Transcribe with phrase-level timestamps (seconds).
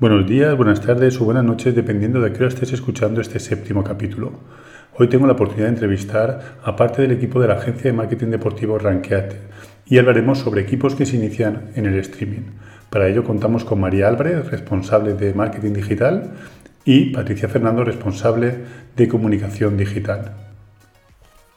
[0.00, 3.82] Buenos días, buenas tardes o buenas noches, dependiendo de qué hora estés escuchando este séptimo
[3.82, 4.30] capítulo.
[4.96, 8.28] Hoy tengo la oportunidad de entrevistar a parte del equipo de la agencia de marketing
[8.28, 9.40] deportivo Rankeate
[9.86, 12.52] y hablaremos sobre equipos que se inician en el streaming.
[12.90, 16.30] Para ello contamos con María Álvarez, responsable de marketing digital,
[16.84, 18.54] y Patricia Fernando, responsable
[18.94, 20.30] de comunicación digital.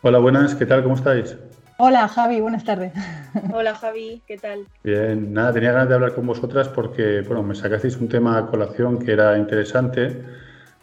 [0.01, 0.81] Hola, buenas, ¿qué tal?
[0.81, 1.37] ¿Cómo estáis?
[1.83, 2.93] Hola Javi, buenas tardes.
[3.51, 4.67] Hola Javi, ¿qué tal?
[4.83, 8.45] Bien, nada, tenía ganas de hablar con vosotras porque, bueno, me sacasteis un tema a
[8.45, 10.23] colación que era interesante,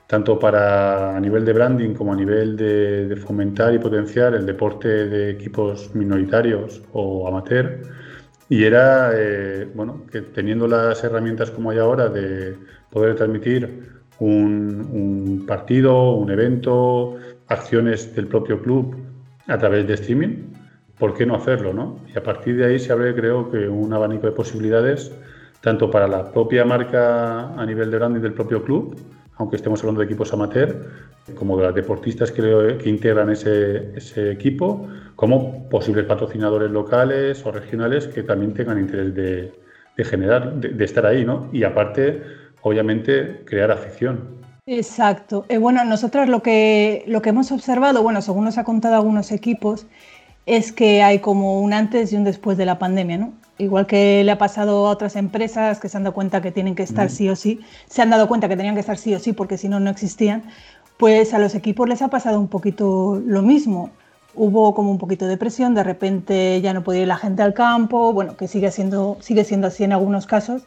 [0.09, 4.89] tanto para a nivel de branding como a nivel de, fomentar y potenciar el deporte
[4.89, 7.81] de equipos minoritarios o amateur.
[8.49, 12.57] Y era, eh, bueno, que teniendo las herramientas como hay ahora de
[12.91, 18.97] poder transmitir un, un partido, un evento, acciones del propio club
[19.47, 20.58] a través de streaming,
[20.99, 21.73] ¿por qué no hacerlo?
[21.73, 21.99] ¿no?
[22.13, 25.13] Y a partir de ahí se abre, creo que, un abanico de posibilidades,
[25.61, 28.97] tanto para la propia marca a nivel de branding del propio club,
[29.37, 30.91] aunque estemos hablando de equipos amateur,
[31.35, 38.23] como de las deportistas que, integran ese, equipo, como posibles patrocinadores locales o regionales que
[38.23, 41.49] también tengan interés de, generar, de, estar ahí, ¿no?
[41.53, 42.23] Y aparte,
[42.63, 44.39] obviamente, crear afición.
[44.67, 45.47] Exacto.
[45.49, 49.33] Eh, bueno, nosotros lo que, lo que hemos observado, bueno, según nos ha contado algunos
[49.33, 49.87] equipos,
[50.49, 53.35] es que hay como un antes y un después de la pandemia, ¿no?
[53.59, 56.75] Igual que le ha pasado a otras empresas que se han dado cuenta que tienen
[56.75, 59.19] que estar sí o sí, se han dado cuenta que tenían que estar sí o
[59.19, 60.45] sí porque si no, no existían,
[60.97, 63.91] pues a los equipos les ha pasado un poquito lo mismo.
[64.35, 67.53] Hubo como un poquito de presión, de repente ya no podía ir la gente al
[67.53, 70.63] campo, bueno, que sigue siendo, sigue siendo así en algunos casos,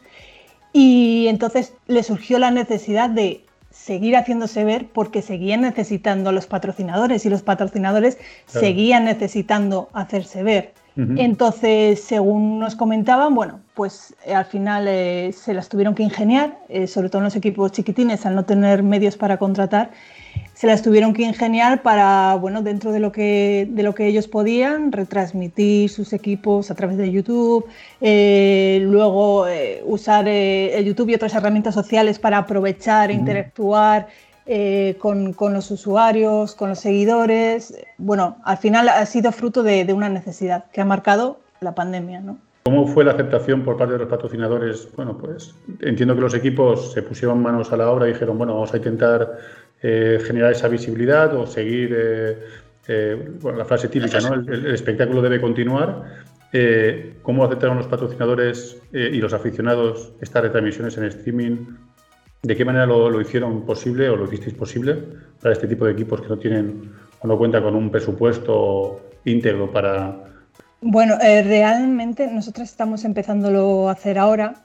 [0.73, 3.45] y entonces le surgió la necesidad de
[3.83, 10.43] seguir haciéndose ver porque seguían necesitando a los patrocinadores y los patrocinadores seguían necesitando hacerse
[10.43, 10.73] ver.
[10.97, 16.59] Entonces, según nos comentaban, bueno, pues eh, al final eh, se las tuvieron que ingeniar,
[16.67, 19.91] eh, sobre todo en los equipos chiquitines, al no tener medios para contratar,
[20.61, 24.27] se las tuvieron que ingeniar para, bueno, dentro de lo que, de lo que ellos
[24.27, 27.65] podían, retransmitir sus equipos a través de YouTube,
[27.99, 34.07] eh, luego eh, usar eh, el YouTube y otras herramientas sociales para aprovechar e interactuar
[34.99, 37.75] con, con, los usuarios, con los seguidores.
[37.97, 42.19] Bueno, al final ha sido fruto de, de una necesidad que ha marcado la pandemia,
[42.19, 42.37] ¿no?
[42.65, 44.87] ¿Cómo fue la aceptación por parte de los patrocinadores?
[44.95, 48.53] Bueno, pues entiendo que los equipos se pusieron manos a la obra y dijeron, bueno,
[48.53, 49.39] vamos a intentar
[49.83, 52.37] eh, generar esa visibilidad o seguir eh,
[52.87, 54.35] eh, la frase típica, ¿no?
[54.35, 56.31] el, espectáculo debe continuar.
[57.21, 61.65] ¿Cómo aceptaron los patrocinadores y los aficionados estas retransmisiones en streaming?
[62.43, 64.97] ¿De qué manera lo, lo, hicieron posible o lo hicisteis posible
[65.41, 69.71] para este tipo de equipos que no tienen o no cuentan con un presupuesto íntegro
[69.71, 70.25] para...
[70.81, 74.55] Bueno, realmente nosotros estamos empezándolo a hacer ahora.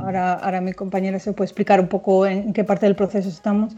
[0.00, 3.76] Ahora, ahora mi compañera se puede explicar un poco en qué parte del proceso estamos.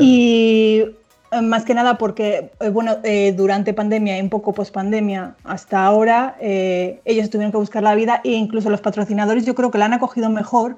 [0.00, 0.84] Y
[1.30, 5.34] eh, más que nada porque, eh, bueno, eh, durante pandemia y un poco post pandemia
[5.44, 9.78] hasta ahora, ellos tuvieron que buscar la vida e incluso los patrocinadores yo creo que
[9.78, 10.76] la han acogido mejor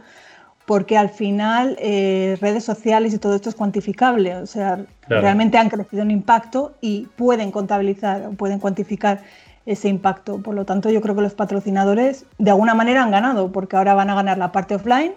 [0.67, 6.03] porque al final redes sociales y todo esto es cuantificable, o sea, realmente han crecido
[6.03, 9.21] en impacto y pueden contabilizar, pueden cuantificar
[9.67, 10.39] ese impacto.
[10.39, 13.95] Por lo tanto, yo creo que los patrocinadores de alguna manera han ganado porque ahora
[13.95, 15.15] van a ganar la parte offline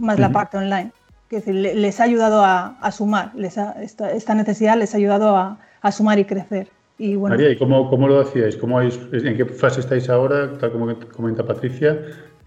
[0.00, 0.92] más la parte online
[1.28, 6.68] que les ha ayudado a, sumar, esta, necesidad les ha ayudado a, sumar y crecer.
[6.98, 8.56] Y bueno, María, ¿y cómo, cómo lo hacíais?
[8.56, 10.52] ¿Cómo ¿En qué fase estáis ahora?
[10.58, 11.98] Tal como comenta Patricia,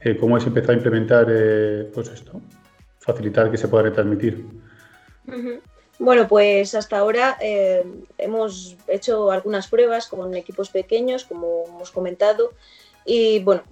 [0.02, 2.42] eh, ¿cómo habéis empezado a implementar eh, pues esto?
[3.00, 4.46] Facilitar que se pueda retransmitir.
[6.00, 7.84] Bueno, pues hasta ahora eh,
[8.18, 12.52] hemos hecho algunas pruebas con equipos pequeños, como hemos comentado,
[13.06, 13.64] y bueno,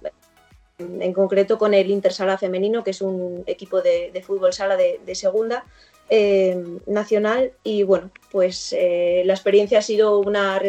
[0.78, 5.64] en concreto con el Intersala Femenino, que es un equipo de, fútbol sala de, segunda
[6.08, 7.52] eh, nacional.
[7.62, 10.60] Y bueno, pues eh, la experiencia ha sido una,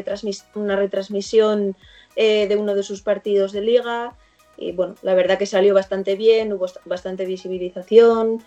[0.55, 1.75] una retransmisión
[2.15, 4.15] eh, de uno de sus partidos de liga.
[4.57, 8.43] Y bueno, la verdad que salió bastante bien, hubo bastante visibilización,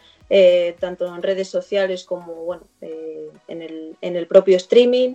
[0.81, 5.15] tanto en redes sociales como bueno, en el, en, el, propio streaming.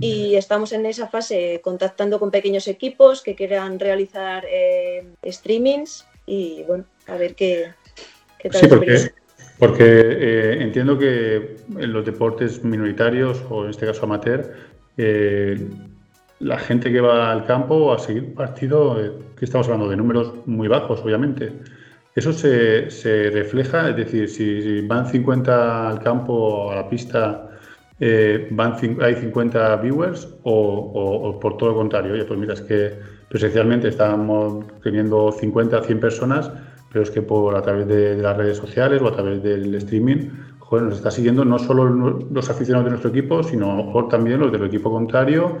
[0.00, 6.62] Y estamos en esa fase contactando con pequeños equipos que quieran realizar eh, streamings y
[6.66, 7.72] bueno, a ver qué,
[8.50, 8.60] tal.
[8.60, 9.10] Sí, porque,
[9.58, 14.54] porque eh, entiendo que en los deportes minoritarios o en este caso amateur,
[14.96, 15.58] eh,
[16.40, 18.96] la gente que va al campo a seguir partido,
[19.36, 21.52] que estamos hablando de números muy bajos, obviamente.
[22.14, 27.50] Eso se, refleja, es decir, si van 50 al campo, a la pista,
[28.00, 32.98] eh, van, hay 50 viewers o, por todo lo contrario, oye, pues mira, es que
[33.28, 36.50] presencialmente estábamos teniendo 50, 100 personas,
[36.90, 40.30] pero es que por a través de, las redes sociales o a través del streaming,
[40.58, 41.84] joder, nos está siguiendo no solo
[42.30, 45.58] los aficionados de nuestro equipo, sino mejor también los del equipo contrario.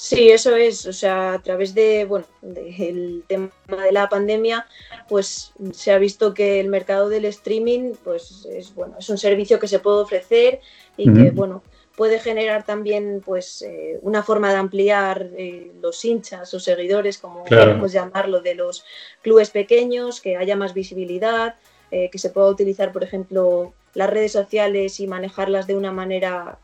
[0.00, 0.86] Sí, eso es.
[0.86, 4.64] O sea, a través de, bueno, del tema de la pandemia,
[5.08, 9.58] pues se ha visto que el mercado del streaming, pues es bueno, es un servicio
[9.58, 10.60] que se puede ofrecer
[10.96, 11.64] y que, bueno,
[11.96, 17.44] puede generar también pues eh, una forma de ampliar eh, los hinchas o seguidores, como
[17.44, 18.84] podemos llamarlo, de los
[19.20, 21.56] clubes pequeños, que haya más visibilidad,
[21.90, 26.60] eh, que se pueda utilizar, por ejemplo, las redes sociales y manejarlas de una manera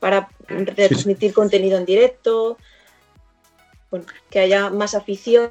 [0.00, 2.58] para retransmitir contenido en directo,
[4.30, 5.50] que haya más afición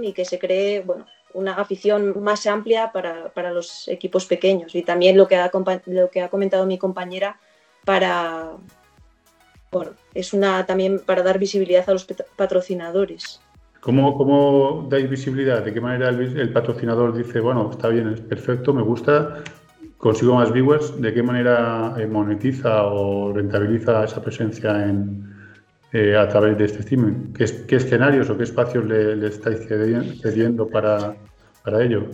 [0.00, 4.74] y que se cree, bueno, una afición más amplia para, para, los equipos pequeños.
[4.74, 5.50] Y también lo que ha,
[5.86, 7.38] lo que ha comentado mi compañera,
[7.84, 8.52] para,
[9.70, 13.40] bueno, es una también para dar visibilidad a los patrocinadores.
[13.80, 15.64] ¿Cómo, cómo dais visibilidad?
[15.64, 19.42] ¿De qué manera el, patrocinador dice, bueno, está bien, es perfecto, me gusta,
[20.02, 21.00] consigo más viewers?
[21.00, 25.32] ¿De qué manera eh, monetiza o rentabiliza esa presencia en,
[25.92, 27.32] eh, a través de este streaming?
[27.32, 29.60] ¿Qué, qué escenarios o qué espacios le, le estáis
[30.20, 31.14] cediendo para,
[31.62, 32.08] para ello?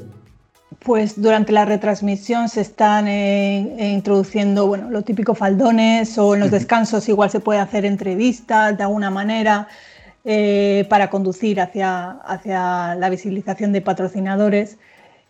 [0.85, 6.51] pues durante la retransmisión se están eh, introduciendo, bueno, lo típico faldones o en los
[6.51, 9.67] descansos igual se puede hacer entrevistas de alguna manera
[10.25, 14.79] eh, para conducir hacia, hacia la visibilización de patrocinadores.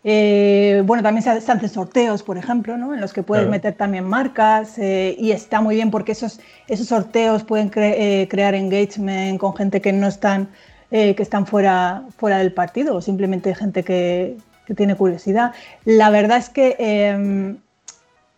[0.02, 2.94] Bueno, también se, hacen sorteos, por ejemplo, ¿no?
[2.94, 7.44] en los que puedes meter también marcas y está muy bien porque esos, esos sorteos
[7.44, 10.48] pueden crear engagement con gente que no están,
[10.90, 14.36] que están fuera, fuera del partido o simplemente gente que,
[14.68, 15.52] que tiene curiosidad.
[15.86, 17.56] La verdad es que em,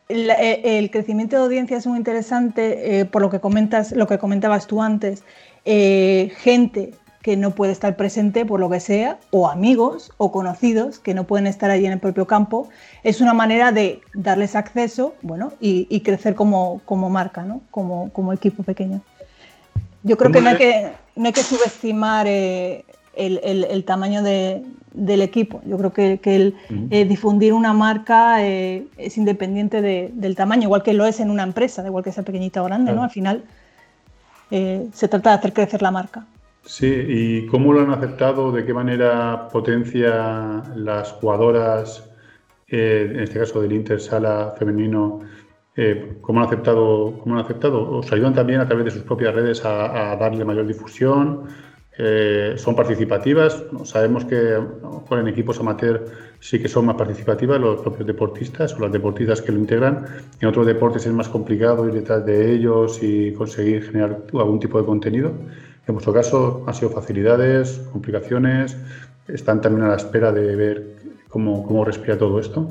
[0.08, 4.18] eh, el, crecimiento de audiencia es muy interesante eh, por lo que comentas, lo que
[4.18, 5.24] comentabas tú antes.
[5.64, 10.98] Eh, gente que no puede estar presente por lo que sea, o amigos o conocidos
[10.98, 12.68] que no pueden estar allí en el propio campo,
[13.02, 17.60] es una manera de darles acceso bueno, y, crecer como, como marca, ¿no?
[17.70, 19.02] como, como equipo pequeño.
[20.02, 25.60] Yo creo que no hay que, no hay que subestimar el, tamaño del equipo.
[25.66, 26.54] Yo creo que, el
[26.90, 31.42] eh, difundir una marca eh, es independiente del tamaño, igual que lo es en una
[31.42, 33.02] empresa, igual que sea pequeñita o grande, ¿no?
[33.02, 33.44] Al final
[34.50, 36.24] eh, se trata de hacer crecer la marca.
[36.64, 38.52] Sí, ¿y cómo lo han aceptado?
[38.52, 42.08] ¿De qué manera potencia las jugadoras,
[42.68, 45.20] en este caso del Inter Sala femenino,
[46.20, 47.90] ¿cómo, han aceptado, ¿cómo han aceptado?
[47.90, 51.48] ¿Os ayudan también a través de sus propias redes a, a darle mayor difusión?
[52.02, 53.62] Eh, son participativas.
[53.84, 56.06] Sabemos que en equipos amateur
[56.38, 60.06] sí que son más participativas los propios deportistas o las deportistas que lo integran.
[60.40, 64.80] En otros deportes es más complicado ir detrás de ellos y conseguir generar algún tipo
[64.80, 65.34] de contenido.
[65.90, 68.76] En vuestro caso han sido facilidades, complicaciones.
[69.26, 70.86] Están también a la espera de ver
[71.28, 72.68] cómo, cómo respira todo esto.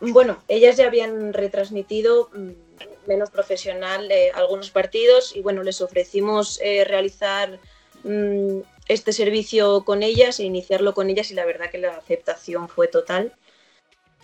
[0.00, 6.60] Bueno, ellas ya habían retransmitido mm, menos profesional eh, algunos partidos y bueno, les ofrecimos
[6.62, 7.58] eh, realizar
[8.02, 12.68] mm, este servicio con ellas e iniciarlo con ellas y la verdad que la aceptación
[12.68, 13.32] fue total.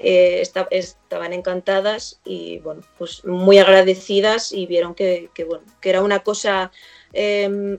[0.02, 6.20] Eh, estaban encantadas y bueno, pues muy agradecidas y vieron que, bueno, que era una
[6.20, 6.72] cosa
[7.12, 7.74] mm,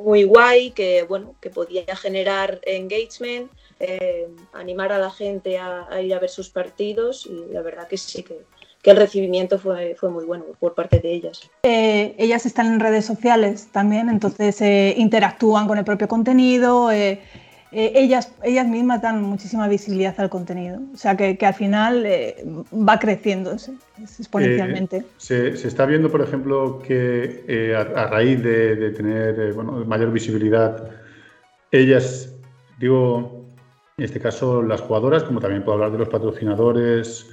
[0.00, 6.00] muy guay, que bueno, que podía generar engagement, em, animar a la gente a, a,
[6.02, 8.44] ir a ver sus partidos y la verdad que sí que,
[8.82, 11.50] que el recibimiento fue, fue muy bueno por parte de ellas.
[11.62, 16.90] Eh, ellas están en redes sociales también, entonces eh, interactúan con el propio contenido.
[17.72, 22.04] Eh, ellas, ellas mismas dan muchísima visibilidad al contenido, o sea que, que al final
[22.72, 23.56] va creciendo
[23.98, 25.04] exponencialmente.
[25.18, 30.90] Se, se, está viendo, por ejemplo, que a, raíz de, de tener bueno, mayor visibilidad,
[31.70, 32.34] ellas,
[32.80, 33.46] digo,
[33.98, 37.28] en este caso las jugadoras, como también puedo hablar de los patrocinadores,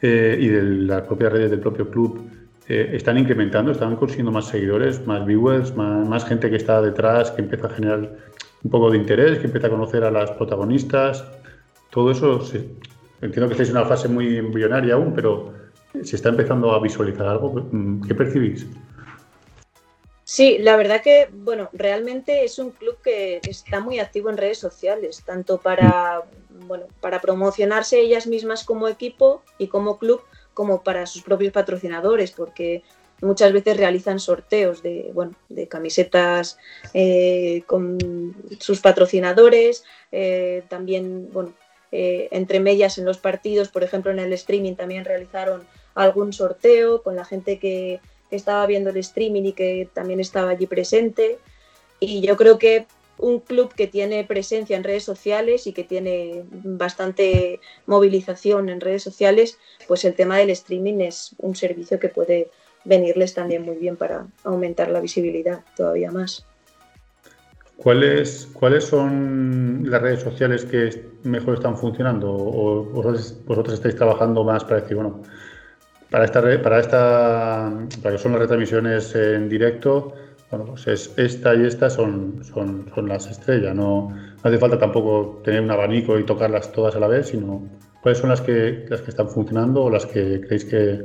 [0.00, 2.30] eh, y de las propias redes del propio club
[2.68, 7.42] eh, están incrementando, están consiguiendo más seguidores, más viewers, más, gente que está detrás, que
[7.42, 8.16] empieza a generar
[8.62, 11.24] un poco de interés, que empieza a conocer a las protagonistas.
[11.90, 12.40] Todo eso,
[13.20, 15.54] entiendo que estáis en una fase muy embrionaria aún, pero
[16.02, 17.66] se está empezando a visualizar algo.
[18.06, 18.66] ¿Qué percibís?
[20.24, 24.58] Sí, la verdad que, bueno, realmente es un club que está muy activo en redes
[24.58, 26.22] sociales, tanto para,
[26.66, 30.20] bueno, para promocionarse ellas mismas como equipo y como club,
[30.52, 32.82] como para sus propios patrocinadores, porque
[33.20, 36.58] muchas veces realizan sorteos de, bueno, de camisetas
[36.94, 41.52] eh, con sus patrocinadores, eh, también, bueno,
[41.90, 47.02] eh, entre medias en los partidos, por ejemplo, en el streaming también realizaron algún sorteo
[47.02, 51.38] con la gente que estaba viendo el streaming y que también estaba allí presente.
[51.98, 56.44] Y yo creo que un club que tiene presencia en redes sociales y que tiene
[56.50, 59.58] bastante movilización en redes sociales,
[59.88, 62.50] pues el tema del streaming es un servicio que puede
[62.88, 66.44] venirles también muy bien para aumentar la visibilidad todavía más.
[67.76, 70.90] ¿Cuáles, ¿Cuáles son las redes sociales que
[71.22, 72.32] mejor están funcionando?
[72.32, 75.22] ¿O vosotros, estáis trabajando más para decir, bueno,
[76.10, 80.12] para esta, para esta, para que son las retransmisiones en directo,
[80.50, 83.76] bueno, pues es esta y esta son, son, son las estrellas.
[83.76, 87.68] No, hace falta tampoco tener un abanico y tocarlas todas a la vez, sino
[88.02, 91.04] cuáles son las que, las que están funcionando o las que creéis que,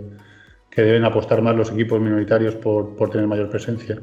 [0.73, 4.01] que deben apostar más los equipos minoritarios por, por tener mayor presencia.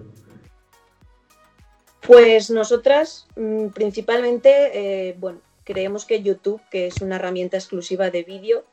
[2.06, 4.50] Pues nosotras mm, principalmente,
[5.08, 8.64] eh, bueno, creemos que YouTube, que es una herramienta exclusiva de vídeo,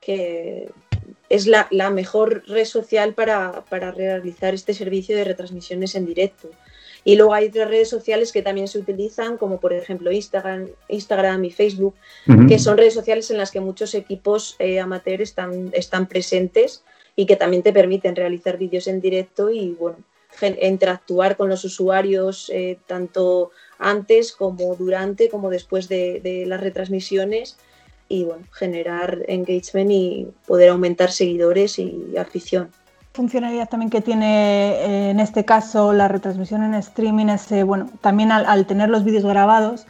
[0.00, 0.70] que
[1.28, 6.50] es la, mejor red social para, realizar este servicio de retransmisiones en directo.
[7.04, 11.44] Y luego hay otras redes sociales que también se utilizan, como por ejemplo Instagram, Instagram
[11.44, 11.94] y Facebook,
[12.46, 16.82] que son redes sociales en las que muchos equipos eh, amateurs están, están presentes
[17.20, 19.98] y que también te permiten realizar vídeos en directo y bueno,
[20.62, 27.58] interactuar con los usuarios eh, tanto antes como durante como después de, de las retransmisiones
[28.08, 32.70] y bueno, generar engagement y poder aumentar seguidores y afición.
[33.12, 37.90] Funcionalidad también que tiene eh, en este caso la retransmisión en streaming es, eh, bueno,
[38.00, 39.86] también al, tener los vídeos grabados,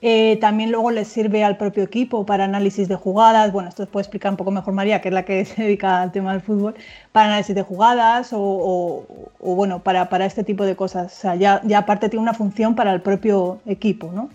[0.00, 3.52] eh, también luego les sirve al propio equipo para análisis de jugadas.
[3.52, 6.12] Bueno, esto puede explicar un poco mejor María, que es la que se dedica al
[6.12, 6.74] tema del fútbol,
[7.12, 9.04] para análisis de jugadas o,
[9.40, 11.16] bueno, para, para, este tipo de cosas.
[11.16, 14.30] O sea, ya, ya aparte tiene una función para el propio equipo, ¿no?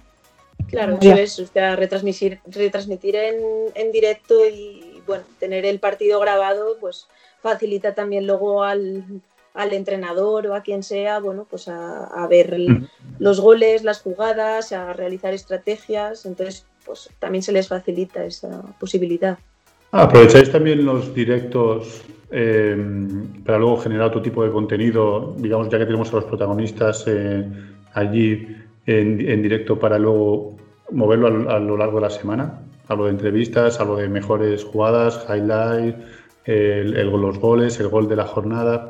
[0.69, 3.35] Claro, eso es, o sea, retransmitir, retransmitir en,
[3.75, 7.07] en, directo y bueno, tener el partido grabado, pues
[7.41, 9.03] facilita también luego al,
[9.53, 12.55] al entrenador o a quien sea, bueno, pues a, a ver
[13.19, 19.37] los goles, las jugadas, a realizar estrategias, entonces pues también se les facilita esa posibilidad.
[19.91, 22.01] ¿Aprovecháis también los directos
[22.31, 22.75] eh,
[23.45, 27.47] para luego generar otro tipo de contenido, digamos, ya que tenemos a los protagonistas eh,
[27.93, 28.47] allí
[28.87, 30.57] en, directo para luego
[30.91, 32.59] moverlo a, lo largo de la semana.
[32.87, 35.95] Hablo de entrevistas, hablo de mejores jugadas, highlights,
[36.45, 38.87] el, los goles, el gol de la jornada.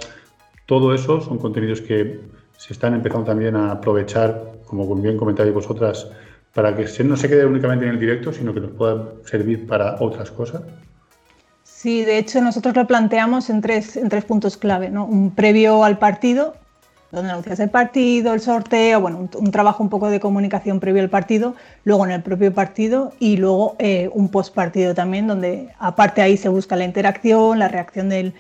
[0.66, 2.22] Todo eso son contenidos que
[2.66, 6.08] se están empezando también a aprovechar, como bien comentáis vosotras,
[6.54, 9.98] para que no se quede únicamente en el directo, sino que nos pueda servir para
[10.00, 10.62] otras cosas.
[11.64, 14.90] Sí, de hecho nosotros lo planteamos en tres, en tres puntos clave.
[14.90, 15.06] ¿no?
[15.06, 16.54] Un previo al partido,
[17.12, 21.10] donde anuncias el partido, el sorteo, bueno, un, trabajo un poco de comunicación previo al
[21.10, 26.22] partido, luego en el propio partido y luego eh, un post partido también, donde aparte
[26.22, 28.34] ahí se busca la interacción, la reacción del,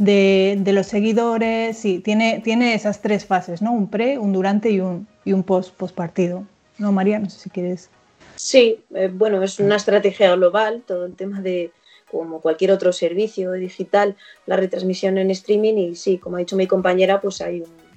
[0.00, 3.72] de, los seguidores, sí, tiene, tiene esas tres fases, ¿no?
[3.72, 6.44] Un pre, un durante y un, y un post, post partido.
[6.78, 7.18] ¿No, María?
[7.18, 7.90] No sé si quieres.
[8.36, 11.70] Sí, eh, bueno, es una estrategia global, todo el tema de,
[12.10, 14.16] como cualquier otro servicio digital,
[14.46, 17.90] la retransmisión en streaming y sí, como ha dicho mi compañera, pues hay un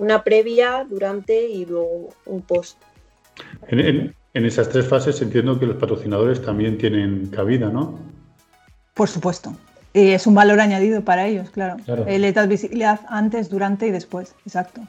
[0.00, 2.78] una previa, durante y luego un post.
[3.68, 7.98] En, esas tres fases entiendo que los patrocinadores también tienen cabida, ¿no?
[8.94, 9.52] Por supuesto.
[9.92, 11.76] Y es un valor añadido para ellos, claro.
[12.06, 14.82] El Les visibilidad antes, durante y después, exacto.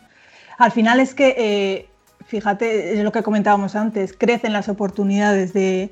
[0.58, 1.86] Al final es que eh,
[2.32, 5.90] fíjate, es lo que comentábamos antes, crecen las oportunidades de,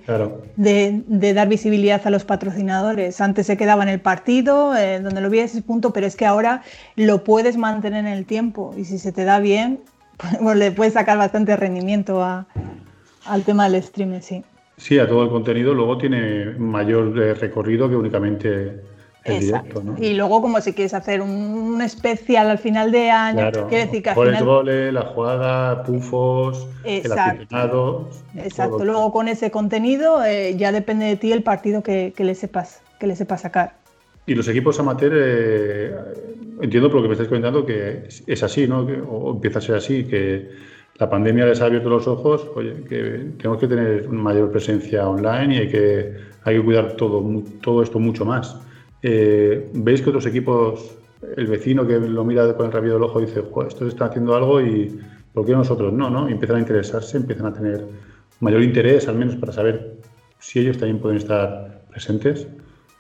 [0.56, 3.20] de, dar visibilidad a los patrocinadores.
[3.20, 6.63] Antes se quedaba en el partido, eh, donde lo ese punto, pero es que ahora
[6.96, 9.82] lo puedes mantener en el tiempo y si se te da bien,
[10.42, 14.44] pues le puedes sacar bastante rendimiento al tema del streaming, sí.
[14.78, 18.80] Sí, a todo el contenido luego tiene mayor eh, recorrido que únicamente
[19.26, 19.84] Exacto.
[19.98, 24.10] Y luego, como si quieres hacer un, especial al final de año, quiere decir que
[24.10, 24.94] al final...
[24.94, 28.08] la jugada, pufos, Exacto.
[28.34, 28.86] el Exacto.
[28.86, 33.08] Luego con ese contenido eh, ya depende de ti el partido que, le sepas que
[33.08, 33.74] le sepas sacar.
[34.26, 35.96] Y los equipos amateur, eh,
[36.62, 38.82] entiendo por lo que me estáis comentando que es así, ¿no?
[39.10, 40.50] o empieza a ser así, que
[41.00, 45.56] la pandemia les ha abierto los ojos, oye, que tenemos que tener mayor presencia online
[45.56, 47.24] y hay que, hay que cuidar todo,
[47.62, 48.58] todo esto mucho más.
[49.01, 50.98] Eh, veis que otros equipos,
[51.36, 54.62] el vecino que lo mira con el rabillo del ojo dice, estos están haciendo algo
[54.62, 55.00] y
[55.34, 56.10] ¿por qué nosotros no?
[56.10, 56.27] no?
[56.27, 57.86] empiezan a interesarse, empiezan a tener
[58.39, 59.98] mayor interés, al menos para saber
[60.39, 62.48] si ellos también pueden estar presentes.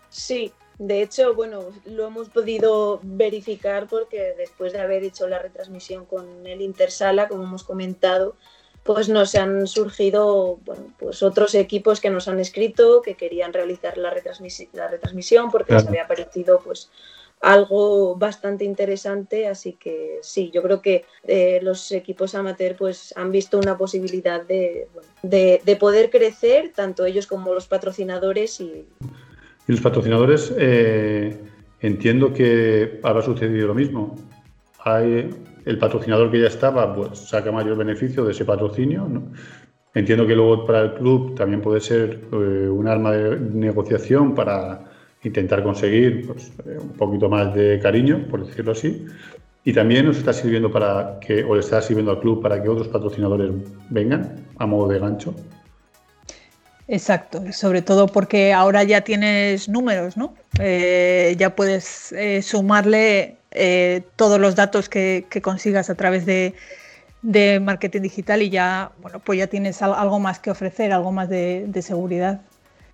[0.09, 6.05] Sí, de hecho, bueno, lo hemos podido verificar porque después de haber hecho la retransmisión
[6.05, 8.35] con el Intersala, como hemos comentado,
[8.83, 13.97] pues nos han surgido bueno, pues otros equipos que nos han escrito que querían realizar
[13.97, 16.89] la, retransmisión porque les había parecido pues
[17.41, 23.31] algo bastante interesante, así que sí, yo creo que eh, los equipos amateur pues han
[23.31, 24.87] visto una posibilidad de,
[25.23, 28.59] de, poder crecer, tanto ellos como los patrocinadores.
[28.59, 28.85] Y,
[29.67, 31.37] ¿Y los patrocinadores, eh,
[31.79, 34.15] entiendo que habrá sucedido lo mismo.
[34.83, 35.29] Hay
[35.69, 39.07] el patrocinador que ya estaba, pues saca mayor beneficio de ese patrocinio,
[39.95, 44.81] Entiendo que luego para el club también puede ser eh, un arma de negociación para
[45.23, 49.07] intentar conseguir pues, eh, un poquito más de cariño, por decirlo así.
[49.63, 52.69] Y también nos está sirviendo para que, o le está sirviendo al club para que
[52.69, 53.51] otros patrocinadores
[53.89, 55.33] vengan a modo de gancho.
[56.87, 60.35] Exacto, sobre todo porque ahora ya tienes números, ¿no?
[60.59, 63.38] Eh, ya puedes sumarle
[64.15, 66.53] todos los datos que, consigas a través de,
[67.21, 71.29] de, marketing digital y ya, bueno, pues ya tienes algo más que ofrecer, algo más
[71.29, 72.41] de, de seguridad.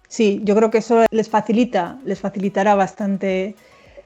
[0.07, 3.55] Sí, yo creo que eso les facilita, les facilitará bastante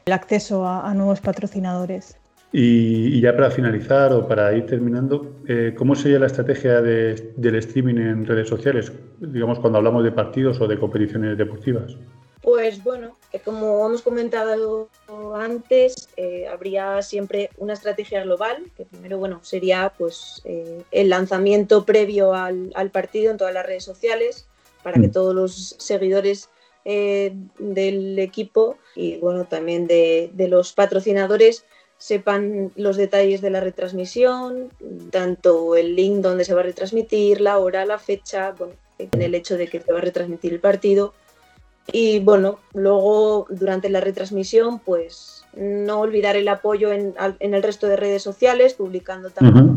[0.06, 2.18] el acceso a, nuevos patrocinadores.
[2.52, 7.96] Y, ya para finalizar o para ir terminando, eh, ¿cómo sería la estrategia del streaming
[7.98, 11.96] en redes sociales, digamos cuando hablamos de partidos o de competiciones deportivas?
[12.42, 14.90] Pues bueno, eh, como hemos comentado
[15.36, 22.34] antes, eh, habría siempre una estrategia global, que primero bueno, sería pues, el lanzamiento previo
[22.34, 24.48] al, al partido en todas las redes sociales,
[24.84, 25.12] para que mm.
[25.12, 26.50] todos los seguidores
[26.86, 31.66] eh, del equipo y bueno, también de, los patrocinadores
[31.98, 34.70] sepan los detalles de la retransmisión,
[35.12, 39.36] tanto el link donde se va a retransmitir, la hora, la fecha, bueno, en el
[39.36, 41.14] hecho de que se va a retransmitir el partido.
[41.92, 47.96] Y bueno, luego durante la retransmisión, pues no olvidar el apoyo en, el resto de
[47.96, 49.76] redes sociales, publicando también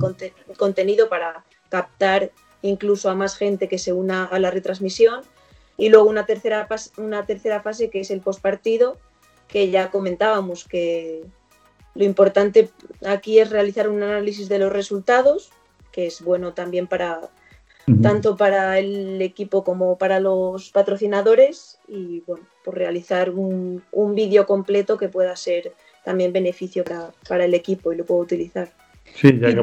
[0.57, 5.23] contenido para captar incluso a más gente que se una a la retransmisión.
[5.77, 8.99] Y luego una tercera, una tercera fase que es el postpartido,
[9.49, 11.25] que ya comentábamos que
[11.95, 12.71] lo importante
[13.07, 15.51] aquí es realizar un análisis de los resultados,
[15.91, 17.21] que es bueno también para
[18.03, 24.47] tanto para el equipo como para los patrocinadores y bueno, por realizar un, un vídeo
[24.47, 25.73] completo que pueda ser
[26.05, 28.71] también beneficio para, para el equipo y lo puedo utilizar.
[29.15, 29.59] Sí, ya que,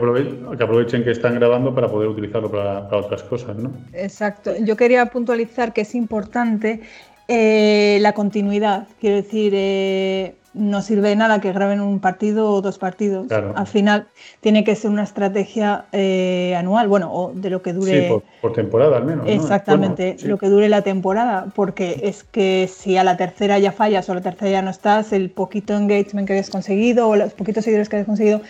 [0.64, 3.72] aprovechen que están grabando para poder utilizarlo para, otras cosas, ¿no?
[3.94, 4.54] Exacto.
[4.60, 6.82] Yo quería puntualizar que es importante
[7.30, 8.88] eh, la continuidad.
[9.00, 13.32] Quiero decir, eh, no sirve de nada que graben un partido o dos partidos.
[13.32, 14.08] Al final
[14.42, 18.10] tiene que ser una estrategia eh, anual, bueno, o de lo que dure.
[18.10, 19.28] Sí, por, temporada al menos.
[19.28, 24.10] Exactamente, lo que dure la temporada, porque es que si a la tercera ya fallas
[24.10, 27.34] o a la tercera ya no estás, el poquito engagement que hayas conseguido o los
[27.34, 28.42] poquitos seguidores que hayas conseguido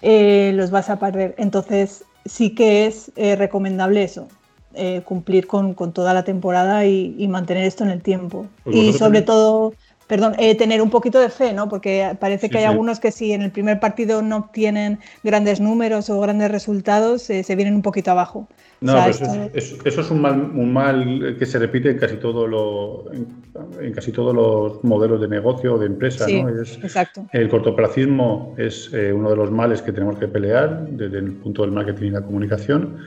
[0.00, 1.34] eh, los vas a perder.
[1.38, 4.28] Entonces sí que es eh, recomendable eso,
[4.74, 8.46] eh, cumplir con, toda la temporada y, mantener esto en el tiempo.
[8.64, 9.74] Pues y sobre todo,
[10.06, 11.68] perdón, tener un poquito de fe, ¿no?
[11.68, 16.10] Porque parece que hay algunos que si en el primer partido no obtienen grandes números
[16.10, 18.48] o grandes resultados, se vienen un poquito abajo.
[18.82, 23.92] No, eso, es, un mal, un mal que se repite en casi todo lo, en,
[23.92, 26.26] casi todos los modelos de negocio o de empresa.
[26.26, 26.48] ¿no?
[26.48, 27.24] exacto.
[27.32, 31.62] El cortoplacismo es eh, uno de los males que tenemos que pelear desde el punto
[31.62, 32.98] del marketing y la comunicación.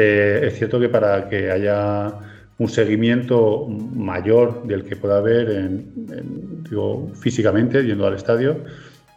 [0.00, 2.14] Eh, es cierto que para que haya
[2.58, 8.58] un seguimiento mayor del que pueda haber en, digo, físicamente yendo al estadio,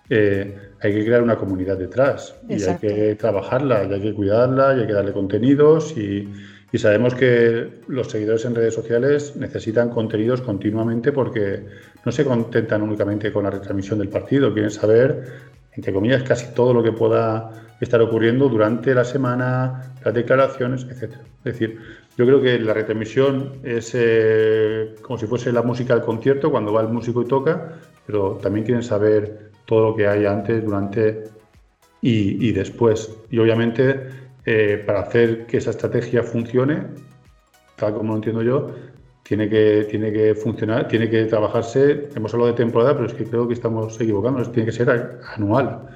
[0.09, 4.75] eh, hay que crear una comunidad detrás y hay que trabajarla, y hay que cuidarla,
[4.75, 6.27] y hay que darle contenidos y,
[6.73, 11.63] sabemos que los seguidores en redes sociales necesitan contenidos continuamente porque
[12.03, 16.73] no se contentan únicamente con la retransmisión del partido, quieren saber, entre comillas, casi todo
[16.73, 21.15] lo que pueda estar ocurriendo durante la semana, las declaraciones, etc.
[21.43, 21.79] Es decir,
[22.17, 26.73] yo creo que la retransmisión es eh, como si fuese la música del concierto, cuando
[26.73, 31.23] va el músico y toca, pero también quieren saber todo lo que hay antes, durante
[32.01, 33.15] y, después.
[33.29, 34.09] Y obviamente,
[34.45, 36.87] eh, para hacer que esa estrategia funcione,
[37.77, 38.67] tal como lo entiendo yo,
[39.23, 43.25] tiene que, tiene que funcionar, tiene que trabajarse, hemos hablado de temporada, pero es que
[43.25, 45.87] creo que estamos equivocando, tiene que ser anual.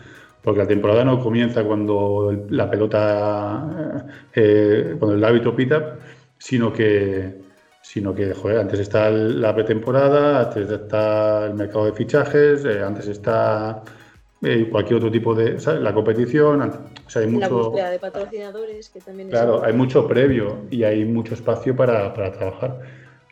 [0.41, 5.97] Porque la temporada no comienza cuando la pelota, eh, cuando el hábito pita,
[6.37, 7.41] sino que,
[7.81, 13.07] sino que, joder, antes está la pretemporada, antes está el mercado de fichajes, eh, antes
[13.07, 13.83] está
[14.41, 17.47] eh, cualquier otro tipo de, La competición, o sea, hay mucho...
[17.47, 22.13] La búsqueda de patrocinadores, que también Claro, hay mucho previo y hay mucho espacio para,
[22.13, 22.81] trabajar.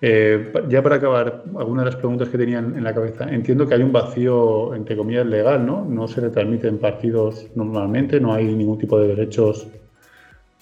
[0.06, 3.24] Eh, ya para acabar, algunas de las preguntas que tenían en la cabeza.
[3.24, 5.86] Entiendo que hay un vacío, entre comillas, legal, ¿no?
[5.86, 9.66] No se retransmiten partidos normalmente, no hay ningún tipo de derechos.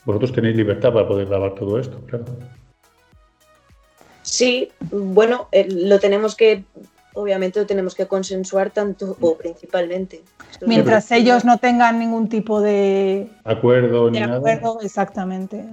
[0.06, 2.26] Vosotros tenéis libertad para poder grabar todo esto, claro.
[4.22, 6.64] Sí, bueno, eh, lo tenemos que
[7.14, 10.22] obviamente lo tenemos que consensuar tanto o principalmente.
[10.66, 15.66] Mientras ellos no tengan ningún tipo de acuerdo ni acuerdo, exactamente.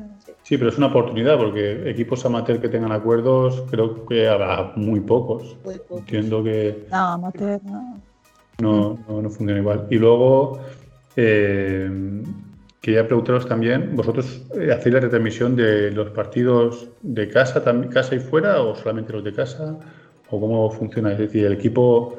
[0.43, 5.01] Sí, pero es una oportunidad porque equipos amateur que tengan acuerdos creo que habrá muy
[5.01, 5.57] pocos.
[5.91, 8.01] Entiendo que no, amateur no.
[8.61, 9.87] No, no, funciona igual.
[9.89, 10.59] Y luego
[11.17, 12.23] eh,
[12.81, 18.19] quería preguntaros también, ¿vosotros eh, hacéis la retransmisión de los partidos de casa, casa y
[18.19, 19.77] fuera o solamente los de casa?
[20.31, 21.13] ¿O cómo funciona?
[21.13, 22.17] Es decir, el equipo,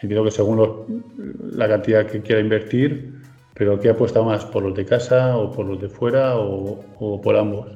[0.00, 1.06] entiendo que según
[1.52, 3.16] la cantidad que quiera invertir,
[3.54, 4.44] pero ¿qué apuesta más?
[4.44, 7.68] ¿Por los de casa o por los de fuera o, por ambos?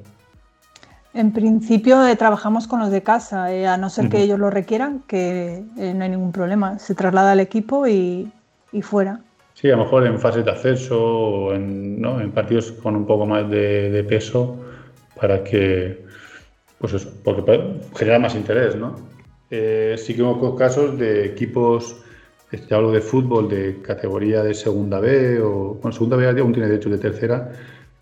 [1.15, 4.51] En principio eh, trabajamos con los de casa, eh, a no ser que ellos lo
[4.51, 6.79] requieran, que eh, no hay ningún problema.
[6.79, 8.31] Se traslada al equipo y,
[8.83, 9.21] fuera.
[9.55, 13.51] Sí, a lo mejor en fases de acceso o en, partidos con un poco más
[13.51, 14.57] de, peso
[15.19, 16.05] para que,
[16.79, 19.10] pues eso, porque genera más interés, ¿no?
[19.51, 21.97] Eh, sí que hubo casos de equipos,
[22.53, 26.69] este, hablo de fútbol de categoría de segunda B o, bueno, segunda B aún tiene
[26.69, 27.53] derecho de tercera,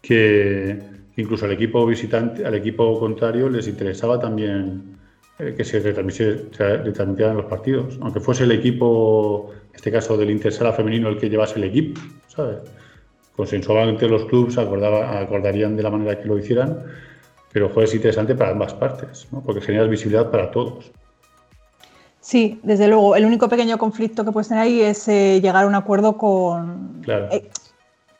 [0.02, 0.78] que
[1.16, 4.98] incluso al equipo visitante, al equipo contrario les interesaba también
[5.38, 10.72] eh, que se retransmitieran los partidos, aunque fuese el equipo, en este caso del Intersala
[10.72, 12.58] femenino, el que llevase el equipo, ¿sabes?
[13.34, 16.78] Consensuadamente los clubes acordarían de la manera que lo hicieran,
[17.52, 19.42] pero fue interesante para ambas partes, ¿no?
[19.42, 20.90] porque generas visibilidad para todos.
[22.28, 23.16] Sí, desde luego.
[23.16, 27.00] El único pequeño conflicto que puedes tener ahí es eh, llegar a un acuerdo con
[27.06, 27.48] eh,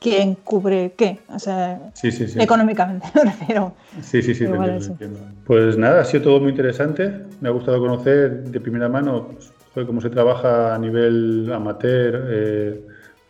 [0.00, 1.18] quién cubre qué.
[1.28, 1.92] O sea,
[2.36, 3.74] económicamente me refiero.
[4.00, 7.26] Sí, sí, sí, entiendo, Pues nada, ha sido todo muy interesante.
[7.42, 9.28] Me ha gustado conocer de primera mano
[9.74, 12.80] pues, cómo se trabaja a nivel amateur, eh,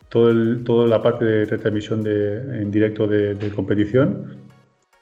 [0.08, 4.46] todo toda la parte de retransmisión de, en directo de, de competición.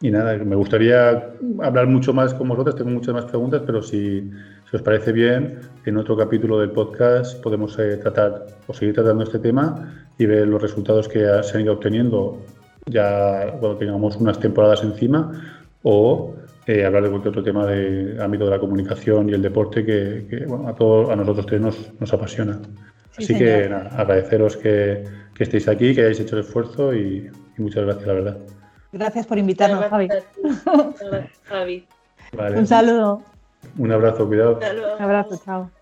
[0.00, 4.30] Y nada, me gustaría hablar mucho más con vosotros, tengo muchas más preguntas, pero si
[4.70, 9.22] si os parece bien, en otro capítulo del podcast podemos eh, tratar o seguir tratando
[9.22, 12.42] este tema y ver los resultados que se han ido obteniendo
[12.86, 15.32] ya cuando tengamos unas temporadas encima
[15.82, 16.34] o
[16.66, 20.44] eh, hablar de cualquier otro tema de ámbito de la comunicación y el deporte que,
[20.48, 22.60] bueno, a, todos, a nosotros tres nos, nos apasiona.
[23.16, 28.06] Así que agradeceros que, que, estéis aquí, que hayáis hecho el esfuerzo y, muchas gracias,
[28.06, 28.38] la verdad.
[28.92, 30.08] Gracias por invitarnos, Javi.
[31.44, 31.86] Javi.
[32.56, 33.22] Un saludo.
[33.78, 34.58] Un abrazo, cuidado.
[34.98, 35.75] Un abrazo, chao.